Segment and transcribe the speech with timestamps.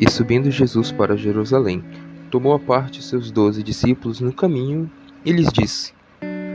[0.00, 1.84] E subindo Jesus para Jerusalém,
[2.30, 4.90] tomou à parte seus doze discípulos no caminho
[5.26, 5.92] e lhes disse: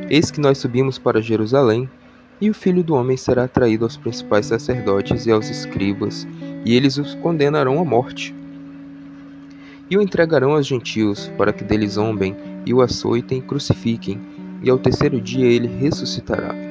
[0.10, 1.88] Eis que nós subimos para Jerusalém,
[2.42, 6.28] e o filho do homem será traído aos principais sacerdotes e aos escribas,
[6.66, 8.34] e eles os condenarão à morte.
[9.92, 14.20] E o entregarão aos gentios, para que deles zombem, e o açoitem e crucifiquem,
[14.64, 16.65] e ao terceiro dia ele ressuscitará.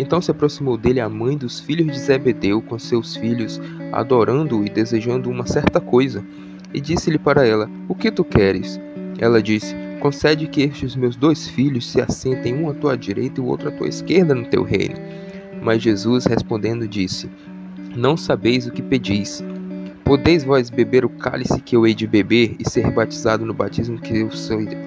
[0.00, 3.60] Então se aproximou dele a mãe dos filhos de Zebedeu com seus filhos,
[3.92, 6.24] adorando-o e desejando uma certa coisa.
[6.72, 8.80] E disse-lhe para ela: O que tu queres?
[9.18, 13.44] Ela disse: Concede que estes meus dois filhos se assentem um à tua direita e
[13.44, 14.94] o outro à tua esquerda no teu reino.
[15.60, 17.28] Mas Jesus respondendo disse:
[17.94, 19.44] Não sabeis o que pedis.
[20.02, 24.00] Podeis vós beber o cálice que eu hei de beber e ser batizado no batismo
[24.00, 24.30] que eu,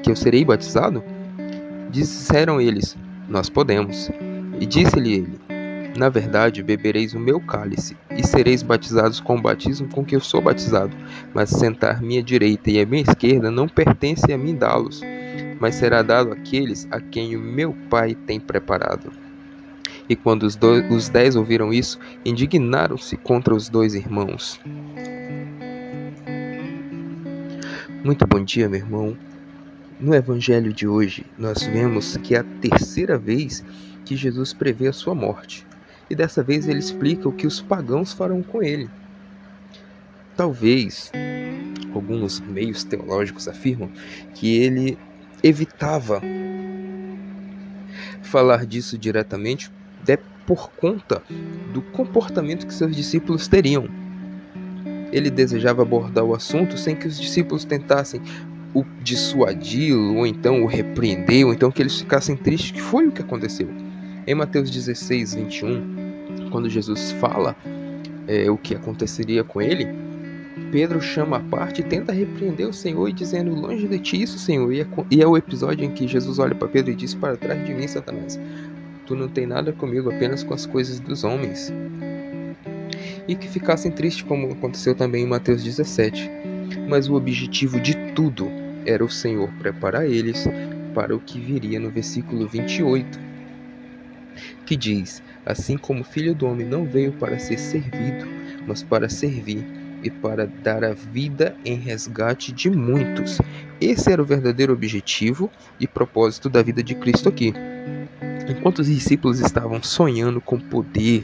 [0.02, 1.04] que eu serei batizado?
[1.91, 2.98] Disseram eles:
[3.30, 4.09] Nós podemos.
[4.59, 5.39] E disse-lhe ele:
[5.98, 10.21] Na verdade, bebereis o meu cálice e sereis batizados com o batismo com que eu
[10.21, 10.96] sou batizado.
[11.34, 15.01] Mas sentar-me à direita e à minha esquerda não pertence a mim dá-los,
[15.59, 19.12] mas será dado àqueles a quem o meu Pai tem preparado.
[20.07, 24.59] E quando os, dois, os dez ouviram isso, indignaram-se contra os dois irmãos.
[28.04, 29.18] Muito bom dia, meu irmão.
[29.98, 33.63] No evangelho de hoje, nós vemos que a terceira vez
[34.05, 35.65] que Jesus prevê a sua morte.
[36.09, 38.90] E dessa vez ele explica o que os pagãos farão com ele.
[40.35, 41.12] Talvez
[41.93, 43.90] alguns meios teológicos afirmam
[44.34, 44.98] que ele
[45.43, 46.21] evitava
[48.21, 49.71] falar disso diretamente
[50.46, 51.21] por conta
[51.74, 53.87] do comportamento que seus discípulos teriam.
[55.12, 58.21] Ele desejava abordar o assunto sem que os discípulos tentassem
[58.74, 63.12] o dissuadi-lo, ou então o repreender, ou então que eles ficassem tristes, que foi o
[63.12, 63.70] que aconteceu.
[64.25, 67.53] Em Mateus 16, 21, quando Jesus fala
[68.25, 69.85] é, o que aconteceria com ele,
[70.72, 74.72] Pedro chama a parte e tenta repreender o Senhor dizendo: Longe de ti isso, Senhor.
[74.72, 77.36] E é, e é o episódio em que Jesus olha para Pedro e diz: Para
[77.36, 78.40] trás de mim, Satanás.
[79.06, 81.74] Tu não tem nada comigo, apenas com as coisas dos homens.
[83.28, 86.31] E que ficassem tristes, como aconteceu também em Mateus 17.
[86.88, 88.50] Mas o objetivo de tudo
[88.86, 90.47] era o Senhor preparar eles
[90.96, 93.33] para o que viria no versículo 28,
[94.66, 98.26] que diz: Assim como o filho do homem não veio para ser servido,
[98.68, 99.66] mas para servir
[100.04, 103.38] e para dar a vida em resgate de muitos.
[103.80, 107.54] Esse era o verdadeiro objetivo e propósito da vida de Cristo aqui.
[108.48, 111.24] Enquanto os discípulos estavam sonhando com poder,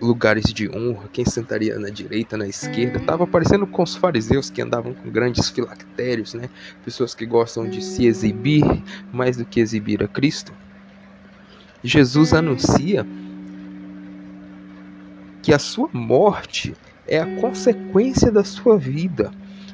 [0.00, 4.60] lugares de honra, quem sentaria na direita, na esquerda, estava parecendo com os fariseus que
[4.60, 6.50] andavam com grandes filactérios, né?
[6.84, 8.62] Pessoas que gostam de se exibir
[9.10, 10.52] mais do que exibir a Cristo.
[11.86, 13.06] Jesus anuncia
[15.40, 16.74] que a sua morte
[17.06, 19.30] é a consequência da sua vida.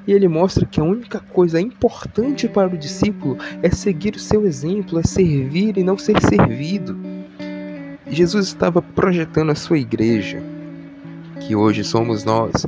[0.06, 4.44] E ele mostra que a única coisa importante para o discípulo é seguir o seu
[4.44, 6.94] exemplo, é servir e não ser servido.
[8.06, 10.42] Jesus estava projetando a sua igreja,
[11.40, 12.66] que hoje somos nós.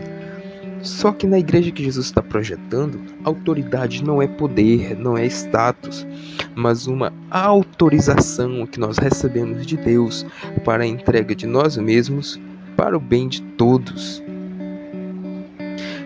[0.84, 6.06] Só que na igreja que Jesus está projetando, autoridade não é poder, não é status,
[6.54, 10.26] mas uma autorização que nós recebemos de Deus
[10.62, 12.38] para a entrega de nós mesmos
[12.76, 14.22] para o bem de todos.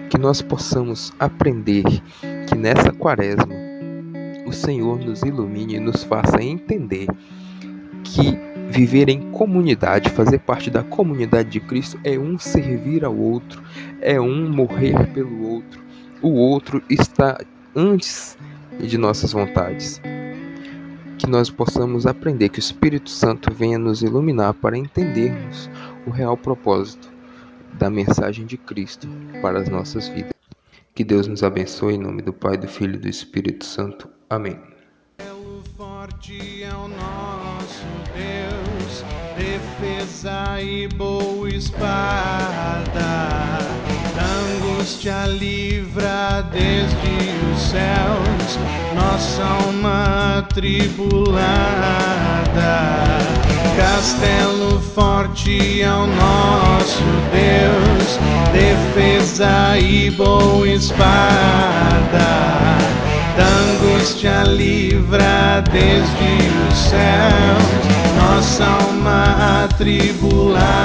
[0.09, 1.85] Que nós possamos aprender
[2.47, 3.53] que nessa quaresma
[4.47, 7.09] o Senhor nos ilumine e nos faça entender
[8.05, 13.63] que viver em comunidade, fazer parte da comunidade de Cristo é um servir ao outro,
[14.01, 15.81] é um morrer pelo outro.
[16.21, 17.41] O outro está
[17.75, 18.37] antes
[18.79, 20.01] de nossas vontades.
[21.19, 25.69] Que nós possamos aprender que o Espírito Santo venha nos iluminar para entendermos
[26.07, 27.11] o real propósito
[27.73, 29.09] da mensagem de Cristo
[29.43, 30.33] para as nossas vidas.
[30.95, 34.09] Que Deus nos abençoe em nome do Pai, do Filho e do Espírito Santo.
[34.29, 34.78] Amém.
[35.77, 39.05] Forte é o nosso Deus,
[39.37, 42.89] defesa e boa espada,
[44.57, 46.97] angústia livra desde
[47.53, 48.59] os céus,
[48.95, 51.39] nossa alma tribulada.
[53.77, 57.03] Castelo forte é o nosso
[57.33, 58.19] Deus,
[58.53, 61.89] defesa e boa espada.
[64.09, 66.39] Da angústia livra desde
[66.71, 67.63] os céus,
[68.17, 70.79] nossa alma atribulada.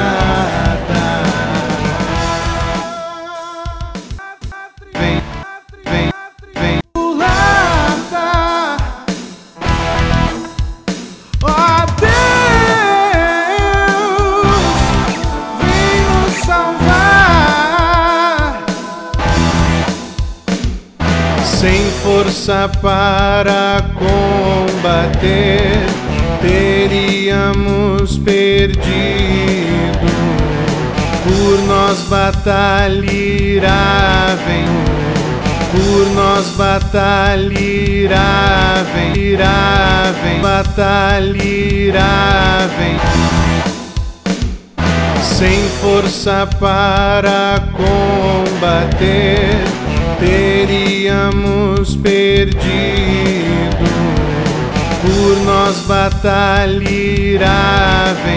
[22.04, 25.86] Força para combater,
[26.42, 28.84] teríamos perdido.
[31.24, 32.98] Por nós batalhará,
[34.46, 34.66] vem.
[35.72, 37.48] Por nós batalhará,
[38.94, 39.14] vem.
[39.24, 40.42] Irá, vem.
[40.42, 42.10] Batalhará,
[42.78, 43.00] vem.
[45.24, 49.64] Sem força para combater,
[50.24, 52.64] teríamos perdido.
[55.02, 57.52] Por nós batalhará,
[58.26, 58.34] vem.